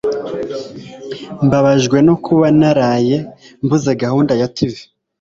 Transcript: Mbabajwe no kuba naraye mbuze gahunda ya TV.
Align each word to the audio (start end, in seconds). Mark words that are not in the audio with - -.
Mbabajwe 1.45 1.97
no 2.07 2.15
kuba 2.25 2.47
naraye 2.59 3.17
mbuze 3.63 3.91
gahunda 4.01 4.33
ya 4.41 4.47
TV. 4.55 4.73